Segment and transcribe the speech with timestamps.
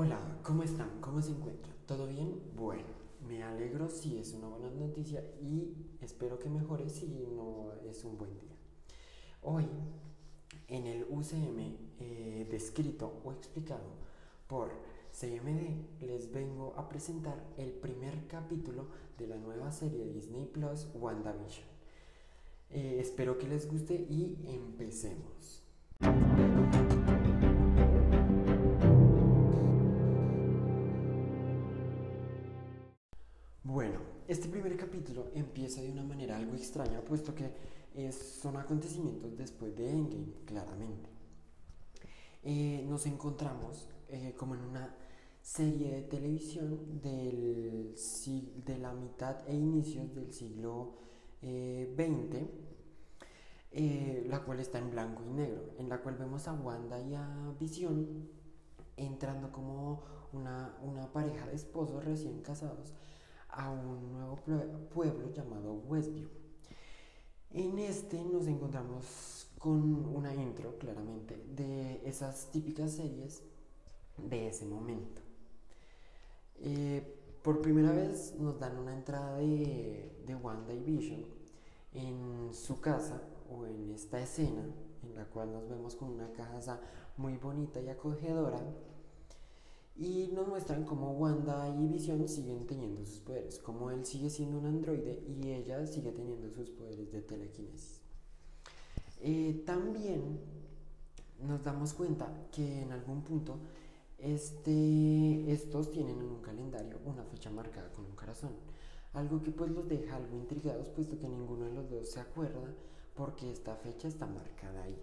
[0.00, 1.00] Hola, ¿cómo están?
[1.00, 1.74] ¿Cómo se encuentran?
[1.84, 2.40] ¿Todo bien?
[2.54, 2.84] Bueno,
[3.28, 8.16] me alegro si es una buena noticia y espero que mejore si no es un
[8.16, 8.54] buen día.
[9.42, 9.66] Hoy,
[10.68, 13.90] en el UCM eh, descrito o explicado
[14.46, 14.70] por
[15.10, 18.86] CMD, les vengo a presentar el primer capítulo
[19.18, 21.66] de la nueva serie Disney Plus, WandaVision.
[22.70, 25.64] Eh, espero que les guste y empecemos.
[34.28, 37.50] Este primer capítulo empieza de una manera algo extraña, puesto que
[38.12, 41.08] son acontecimientos después de Endgame, claramente.
[42.44, 44.94] Eh, nos encontramos eh, como en una
[45.40, 47.94] serie de televisión del,
[48.66, 50.98] de la mitad e inicios del siglo
[51.40, 52.46] XX,
[53.72, 57.14] eh, la cual está en blanco y negro, en la cual vemos a Wanda y
[57.14, 58.28] a Visión
[58.96, 60.02] entrando como
[60.34, 62.92] una, una pareja de esposos recién casados
[63.48, 64.36] a un nuevo
[64.90, 66.28] pueblo llamado Westview.
[67.50, 73.42] En este nos encontramos con una intro, claramente, de esas típicas series
[74.16, 75.22] de ese momento.
[76.60, 81.24] Eh, por primera vez nos dan una entrada de, de Wanda y Vision
[81.92, 84.64] en su casa o en esta escena
[85.02, 86.80] en la cual nos vemos con una casa
[87.16, 88.60] muy bonita y acogedora
[89.98, 94.58] y nos muestran cómo Wanda y Vision siguen teniendo sus poderes, como él sigue siendo
[94.58, 98.00] un androide y ella sigue teniendo sus poderes de telequinesis.
[99.20, 100.38] Eh, también
[101.44, 103.58] nos damos cuenta que en algún punto
[104.18, 108.52] este, estos tienen en un calendario una fecha marcada con un corazón,
[109.14, 112.72] algo que pues los deja algo intrigados puesto que ninguno de los dos se acuerda
[113.16, 114.96] porque esta fecha está marcada ahí.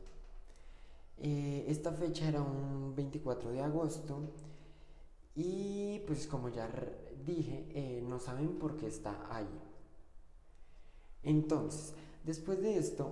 [1.18, 4.32] Eh, esta fecha era un 24 de agosto
[5.36, 6.70] y pues como ya
[7.26, 9.48] dije, eh, no saben por qué está ahí.
[11.24, 13.12] Entonces, después de esto,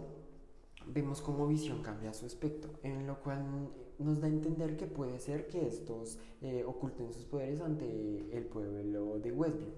[0.88, 3.70] vemos cómo Visión cambia su aspecto, en lo cual
[4.00, 8.46] nos da a entender que puede ser que estos eh, oculten sus poderes ante el
[8.46, 9.74] pueblo de Westview.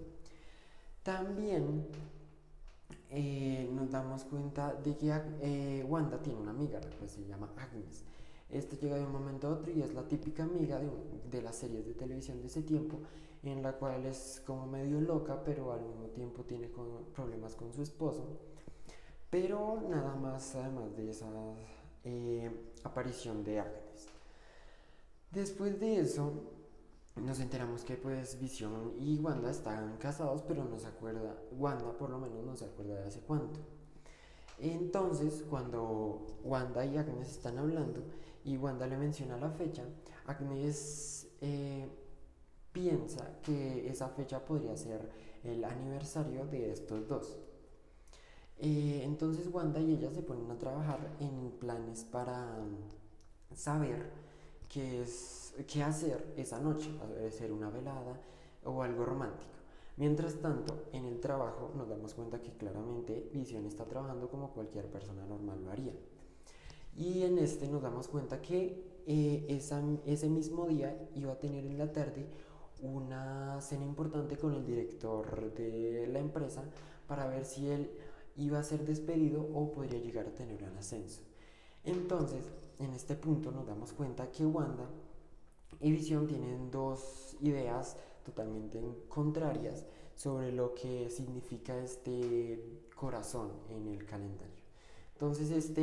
[1.02, 1.88] También
[3.10, 8.04] eh, nos damos cuenta de que Wanda tiene una amiga, que se llama Agnes.
[8.50, 10.90] Este llega de un momento a otro y es la típica amiga de,
[11.32, 13.00] de las series de televisión de ese tiempo,
[13.44, 16.70] en la cual es como medio loca, pero al mismo tiempo tiene
[17.14, 18.28] problemas con su esposo.
[19.30, 21.28] Pero nada más, además de esa
[22.04, 22.50] eh,
[22.84, 24.10] aparición de Agnes.
[25.32, 26.32] Después de eso,
[27.16, 32.10] nos enteramos que pues Visión y Wanda están casados, pero no se acuerda, Wanda por
[32.10, 33.60] lo menos no se acuerda de hace cuánto.
[34.60, 38.02] Entonces, cuando Wanda y Agnes están hablando
[38.46, 39.84] y Wanda le menciona la fecha,
[40.28, 41.90] Agnes eh,
[42.72, 45.10] piensa que esa fecha podría ser
[45.44, 47.38] el aniversario de estos dos.
[48.58, 52.56] Eh, entonces Wanda y ella se ponen a trabajar en planes para
[53.54, 54.12] saber
[54.70, 55.04] qué,
[55.84, 56.92] hacer esa noche,
[57.28, 58.22] hacer una velada
[58.64, 59.52] o algo romántico.
[59.98, 64.86] Mientras tanto, en el trabajo nos damos cuenta que claramente Vision está trabajando como cualquier
[64.92, 65.94] persona normal lo haría.
[66.96, 69.46] Y en este nos damos cuenta que eh,
[70.06, 72.26] ese mismo día iba a tener en la tarde
[72.82, 76.64] una cena importante con el director de la empresa
[77.08, 77.92] para ver si él
[78.36, 81.22] iba a ser despedido o podría llegar a tener un ascenso.
[81.84, 84.90] Entonces, en este punto nos damos cuenta que Wanda
[85.80, 89.86] y Vision tienen dos ideas totalmente contrarias
[90.16, 94.65] sobre lo que significa este corazón en el calendario.
[95.16, 95.82] Entonces este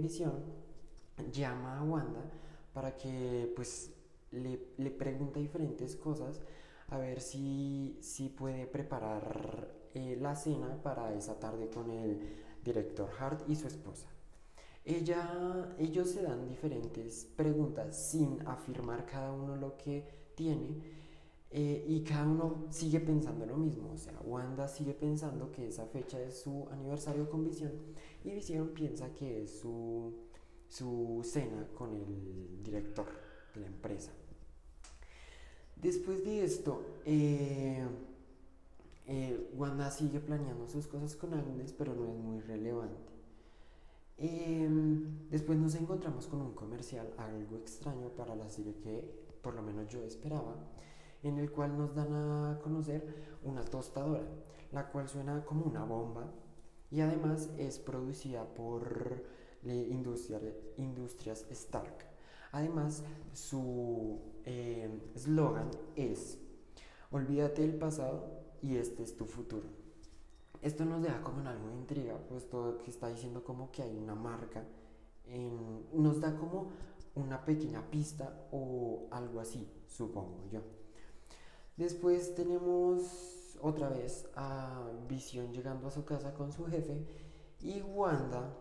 [0.00, 0.32] visión
[1.32, 2.22] llama a Wanda
[2.72, 3.92] para que pues
[4.30, 6.40] le, le pregunta diferentes cosas
[6.88, 12.20] a ver si, si puede preparar eh, la cena para esa tarde con el
[12.64, 14.06] director Hart y su esposa.
[14.84, 21.03] Ella, ellos se dan diferentes preguntas sin afirmar cada uno lo que tiene
[21.56, 25.86] eh, y cada uno sigue pensando lo mismo, o sea, Wanda sigue pensando que esa
[25.86, 27.70] fecha es su aniversario con Visión
[28.24, 30.12] y Visión piensa que es su,
[30.66, 33.06] su cena con el director
[33.54, 34.10] de la empresa.
[35.80, 37.86] Después de esto, eh,
[39.06, 43.12] eh, Wanda sigue planeando sus cosas con Agnes, pero no es muy relevante.
[44.18, 49.08] Em, después nos encontramos con un comercial, algo extraño para la serie que
[49.40, 50.56] por lo menos yo esperaba
[51.24, 54.24] en el cual nos dan a conocer una tostadora,
[54.72, 56.30] la cual suena como una bomba
[56.90, 59.24] y además es producida por
[60.76, 62.06] Industrias Stark.
[62.52, 66.38] Además, su eh, eslogan es,
[67.10, 69.66] olvídate del pasado y este es tu futuro.
[70.62, 73.82] Esto nos deja como en algo de intriga, pues todo que está diciendo como que
[73.82, 74.64] hay una marca,
[75.92, 76.70] nos da como
[77.14, 80.83] una pequeña pista o algo así, supongo yo.
[81.76, 87.04] Después tenemos otra vez a Visión llegando a su casa con su jefe
[87.60, 88.56] y Wanda,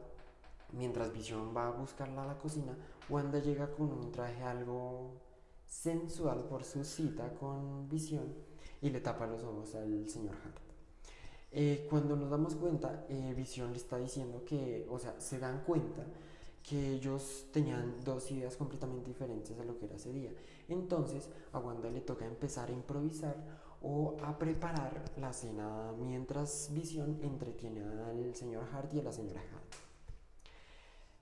[0.71, 2.75] mientras Visión va a buscarla a la cocina,
[3.10, 5.12] Wanda llega con un traje algo
[5.68, 8.33] sensual por su cita con Visión
[8.81, 10.57] y le tapa los ojos al señor Hart.
[11.51, 15.63] Eh, cuando nos damos cuenta, eh, Visión le está diciendo que, o sea, se dan
[15.65, 16.04] cuenta
[16.63, 20.31] que ellos tenían dos ideas completamente diferentes a lo que era ese día.
[20.69, 23.36] Entonces a Wanda le toca empezar a improvisar
[23.81, 29.42] o a preparar la cena mientras Visión entretiene al señor Hart y a la señora
[29.42, 29.74] Hart.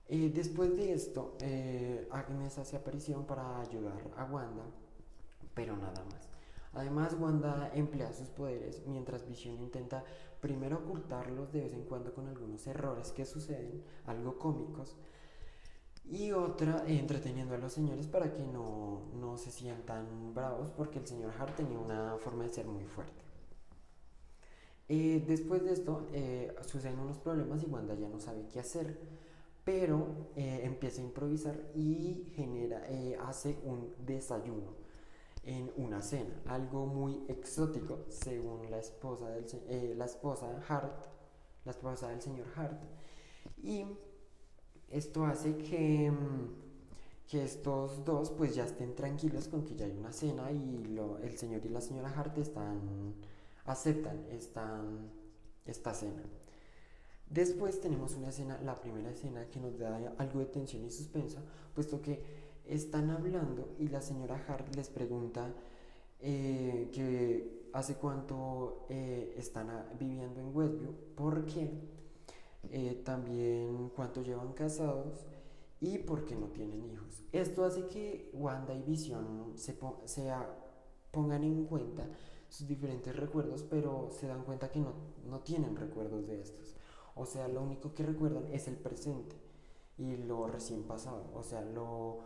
[0.08, 4.64] Eh, después de esto, eh, Agnes hace aparición para ayudar a Wanda,
[5.54, 6.28] pero nada más.
[6.74, 10.04] Además, Wanda emplea sus poderes mientras Visión intenta
[10.40, 14.96] primero ocultarlos de vez en cuando con algunos errores que suceden, algo cómicos,
[16.04, 21.06] y otra entreteniendo a los señores para que no, no se sientan bravos porque el
[21.06, 23.22] señor Hart tenía una forma de ser muy fuerte.
[24.88, 28.98] Eh, después de esto eh, suceden unos problemas y Wanda ya no sabe qué hacer,
[29.64, 32.82] pero eh, empieza a improvisar y genera,
[33.26, 34.74] hace un desayuno
[35.44, 41.06] en una cena, algo muy exótico según la esposa del la esposa Hart,
[41.64, 42.82] la esposa del señor Hart.
[43.62, 43.86] Y
[44.92, 49.96] esto hace que, mm, que estos dos pues ya estén tranquilos con que ya hay
[49.96, 53.14] una cena y lo, el señor y la señora Hart están,
[53.64, 54.82] aceptan esta,
[55.64, 56.22] esta cena.
[57.30, 61.38] Después tenemos una escena, la primera escena que nos da algo de tensión y suspenso,
[61.74, 62.22] puesto que
[62.66, 65.50] están hablando y la señora Hart les pregunta
[66.20, 69.68] eh, que hace cuánto eh, están
[69.98, 71.70] viviendo en Westview, porque
[72.70, 75.26] eh, también cuánto llevan casados
[75.80, 77.24] y por qué no tienen hijos.
[77.32, 79.76] Esto hace que Wanda y Vision se,
[81.10, 82.06] pongan en cuenta
[82.48, 84.92] sus diferentes recuerdos, pero se dan cuenta que no,
[85.28, 86.76] no tienen recuerdos de estos.
[87.14, 89.36] O sea, lo único que recuerdan es el presente
[89.98, 91.30] y lo recién pasado.
[91.34, 92.20] O sea, lo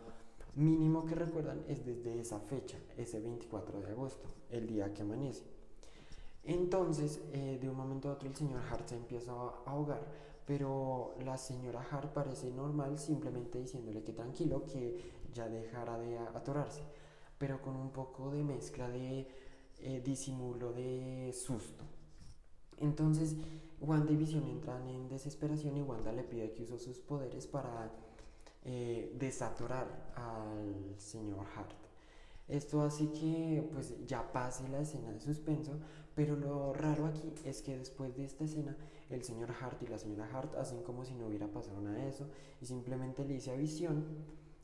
[0.55, 5.56] mínimo que recuerdan es desde esa fecha, ese 24 de agosto, el día que amanece.
[6.47, 10.01] Entonces, eh, de un momento a otro, el señor Hart se empieza a ahogar
[10.47, 14.97] pero la señora Hart parece normal simplemente diciéndole que tranquilo, que
[15.33, 16.83] ya dejara de atorarse,
[17.37, 19.27] pero con un poco de mezcla de
[19.79, 21.83] eh, disimulo de susto.
[22.77, 23.35] Entonces
[23.81, 27.91] Wanda y Vision entran en desesperación y Wanda le pide que use sus poderes para
[28.63, 31.75] eh, desatorar al señor Hart.
[32.47, 35.73] Esto hace que pues ya pase la escena de suspenso,
[36.17, 38.75] pero lo raro aquí es que después de esta escena
[39.11, 42.09] el señor Hart y la señora Hart hacen como si no hubiera pasado nada de
[42.09, 42.27] eso
[42.59, 44.03] y simplemente le dice a Visión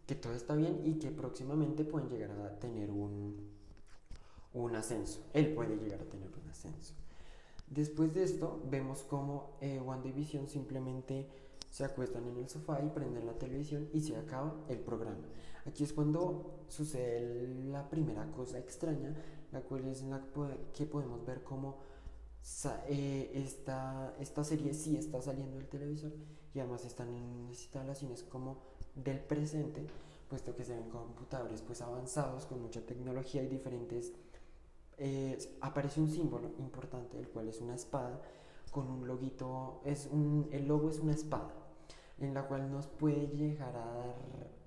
[0.08, 3.52] que todo está bien y que próximamente pueden llegar a tener un,
[4.56, 5.22] un ascenso.
[5.32, 6.96] Él puede llegar a tener un ascenso.
[7.68, 11.28] Después de esto, vemos como eh, Wanda y Visión simplemente
[11.70, 15.28] se acuestan en el sofá y prenden la televisión y se acaba el programa.
[15.68, 19.16] Aquí es cuando sucede la primera cosa extraña,
[19.54, 20.22] la cual es en la
[20.74, 21.78] que podemos ver cómo
[22.90, 26.12] eh, esta, esta serie sí está saliendo del televisor
[26.54, 28.58] y además están en instalaciones como
[28.96, 29.86] del presente,
[30.30, 34.12] puesto que se ven computadores pues avanzados con mucha tecnología y diferentes...
[35.00, 38.22] Eh, aparece un símbolo importante, el cual es una espada
[38.72, 41.52] con un loguito, es un, el logo es una espada,
[42.20, 44.16] en la cual nos puede llegar a dar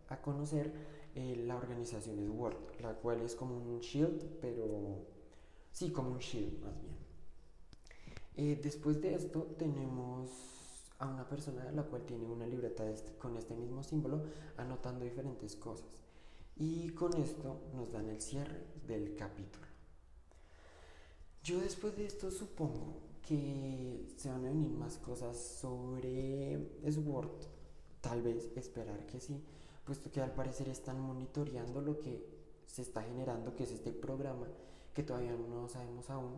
[0.09, 0.73] a conocer
[1.19, 5.07] eh, la organización SWORD, la cual es como un shield, pero
[5.73, 6.95] sí, como un shield más bien.
[8.37, 10.31] Eh, después de esto tenemos
[10.99, 14.25] a una persona la cual tiene una libreta este, con este mismo símbolo
[14.59, 15.89] anotando diferentes cosas.
[16.55, 19.65] Y con esto nos dan el cierre del capítulo.
[21.43, 27.41] Yo después de esto supongo que se van a venir más cosas sobre Sword.
[28.03, 29.43] Tal vez esperar que sí,
[29.87, 32.27] puesto que al parecer están monitoreando lo que
[32.67, 34.49] se está generando, que es este programa,
[34.93, 36.35] que todavía no sabemos aún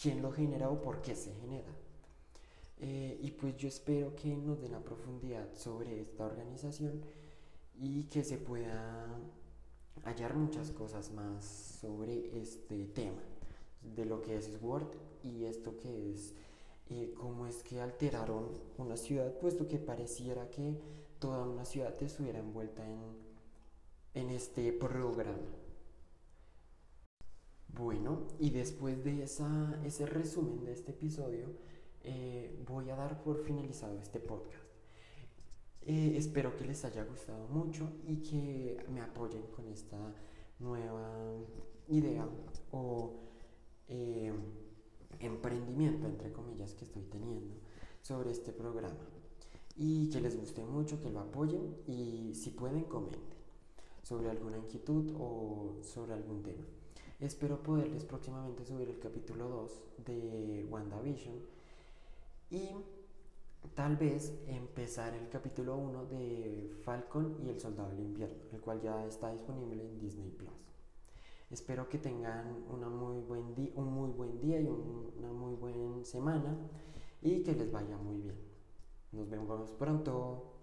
[0.00, 1.72] quién lo genera o por qué se genera.
[2.80, 7.02] Eh, y pues yo espero que nos den la profundidad sobre esta organización
[7.74, 9.18] y que se pueda
[10.04, 11.44] hallar muchas cosas más
[11.80, 13.20] sobre este tema,
[13.82, 14.94] de lo que es SWORD
[15.24, 16.34] y esto que es,
[16.90, 18.46] eh, cómo es que alteraron
[18.78, 20.78] una ciudad, puesto que pareciera que
[21.18, 23.00] toda una ciudad estuviera envuelta en,
[24.14, 25.48] en este programa.
[27.68, 31.48] Bueno, y después de esa, ese resumen de este episodio,
[32.02, 34.64] eh, voy a dar por finalizado este podcast.
[35.82, 39.96] Eh, espero que les haya gustado mucho y que me apoyen con esta
[40.58, 41.36] nueva
[41.88, 42.28] idea
[42.72, 43.14] o
[43.88, 44.32] eh,
[45.20, 47.54] emprendimiento, entre comillas, que estoy teniendo
[48.02, 49.17] sobre este programa.
[49.78, 53.38] Y que les guste mucho, que lo apoyen y si pueden comenten
[54.02, 56.64] sobre alguna inquietud o sobre algún tema.
[57.20, 61.34] Espero poderles próximamente subir el capítulo 2 de WandaVision
[62.50, 62.70] y
[63.74, 68.80] tal vez empezar el capítulo 1 de Falcon y el Soldado del Invierno, el cual
[68.80, 70.50] ya está disponible en Disney Plus.
[71.50, 76.56] Espero que tengan una muy buen un muy buen día y una muy buena semana
[77.20, 78.47] y que les vaya muy bien.
[79.12, 80.57] Nos vemos pronto.